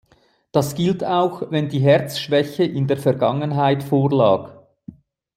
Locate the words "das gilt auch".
0.51-1.51